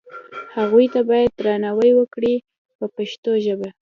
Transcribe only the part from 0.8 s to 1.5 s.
ته باید